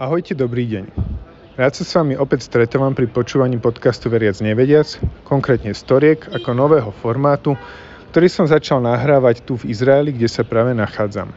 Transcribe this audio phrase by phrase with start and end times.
[0.00, 0.96] Ahojte, dobrý deň.
[1.60, 4.96] Rád sa s vami opäť stretávam pri počúvaní podcastu Veriac nevediac,
[5.28, 7.52] konkrétne storiek ako nového formátu,
[8.08, 11.28] ktorý som začal nahrávať tu v Izraeli, kde sa práve nachádzam.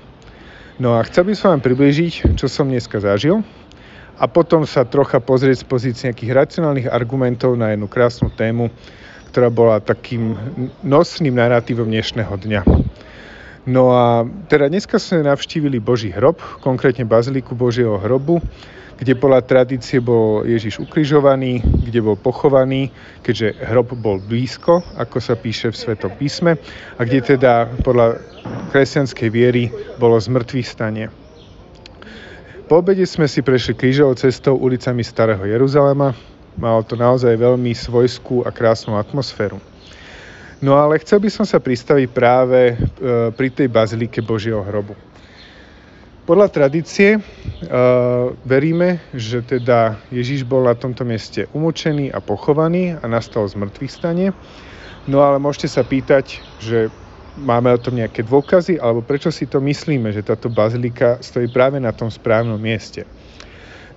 [0.79, 3.43] No a chcel by som vám priblížiť, čo som dneska zažil
[4.15, 8.71] a potom sa trocha pozrieť z pozície nejakých racionálnych argumentov na jednu krásnu tému,
[9.35, 10.39] ktorá bola takým
[10.79, 12.61] nosným narratívom dnešného dňa.
[13.63, 18.43] No a teda dneska sme navštívili Boží hrob, konkrétne Baziliku Božieho hrobu,
[18.99, 22.91] kde podľa tradície bol Ježiš ukrižovaný, kde bol pochovaný,
[23.23, 26.59] keďže hrob bol blízko, ako sa píše v Svetom písme,
[26.99, 28.19] a kde teda podľa
[28.75, 31.07] kresťanskej viery bolo zmrtvých stanie.
[32.67, 36.15] Po obede sme si prešli krížovou cestou ulicami Starého Jeruzalema.
[36.59, 39.72] Malo to naozaj veľmi svojskú a krásnu atmosféru.
[40.63, 42.75] No ale chcel by som sa pristaviť práve e,
[43.35, 44.95] pri tej bazilike Božieho hrobu.
[46.23, 47.21] Podľa tradície e,
[48.47, 53.91] veríme, že teda Ježiš bol na tomto mieste umočený a pochovaný a nastal z mŕtvych
[53.91, 54.31] stane.
[55.03, 56.87] No ale môžete sa pýtať, že
[57.35, 61.75] máme o tom nejaké dôkazy, alebo prečo si to myslíme, že táto bazilika stojí práve
[61.83, 63.03] na tom správnom mieste.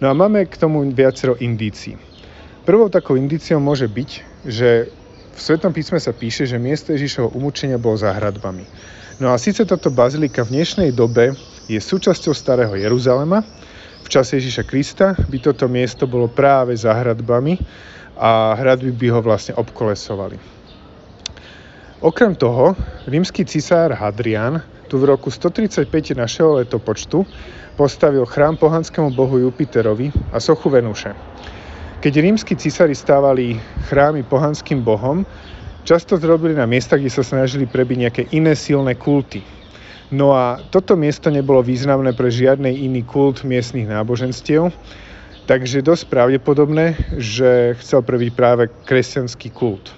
[0.03, 1.95] No a máme k tomu viacero indícií.
[2.67, 4.11] Prvou takou indíciou môže byť,
[4.43, 4.91] že
[5.37, 8.65] v Svetom písme sa píše, že miesto Ježišovho umúčenia bolo za hradbami.
[9.21, 11.37] No a síce táto bazilika v dnešnej dobe
[11.69, 13.45] je súčasťou starého Jeruzalema.
[14.01, 17.61] V čase Ježiša Krista by toto miesto bolo práve za hradbami
[18.17, 20.41] a hradby by ho vlastne obkolesovali.
[22.01, 22.73] Okrem toho,
[23.05, 27.29] rímsky cisár Hadrian tu v roku 135 našeho letopočtu
[27.77, 31.13] postavil chrám pohanskému bohu Jupiterovi a sochu Venuše.
[32.07, 33.59] Keď rímsky cisári stávali
[33.91, 35.27] chrámy pohanským bohom,
[35.83, 39.43] často zrobili na miestach, kde sa snažili prebiť nejaké iné silné kulty.
[40.15, 44.71] No a toto miesto nebolo významné pre žiadny iný kult miestnych náboženstiev,
[45.51, 49.91] takže dosť pravdepodobné, že chcel prebiť práve kresťanský kult.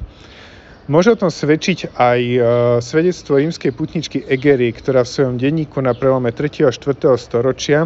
[0.88, 2.38] Môže o tom svedčiť aj e,
[2.80, 6.64] svedectvo rímskej putničky Egery, ktorá v svojom denníku na prelome 3.
[6.64, 7.04] a 4.
[7.20, 7.84] storočia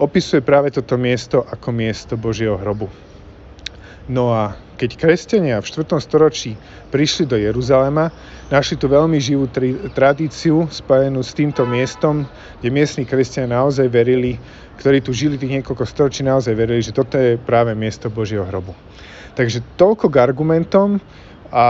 [0.00, 2.88] opisuje práve toto miesto ako miesto Božieho hrobu.
[4.08, 6.00] No a keď kresťania v 4.
[6.00, 6.56] storočí
[6.88, 8.08] prišli do Jeruzalema,
[8.48, 12.24] našli tu veľmi živú tri- tradíciu spájenú s týmto miestom,
[12.58, 14.40] kde miestni kresťania naozaj verili,
[14.80, 18.72] ktorí tu žili tých niekoľko storočí, naozaj verili, že toto je práve miesto Božieho hrobu.
[19.36, 21.04] Takže toľko k argumentom
[21.48, 21.64] a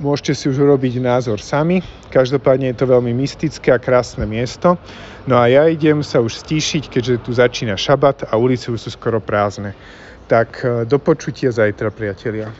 [0.00, 1.84] môžete si už urobiť názor sami.
[2.08, 4.80] Každopádne je to veľmi mystické a krásne miesto.
[5.26, 8.90] No a ja idem sa už stíšiť, keďže tu začína šabat a ulice už sú
[8.94, 9.74] skoro prázdne.
[10.30, 12.50] Tak e, do počutia zajtra, priatelia.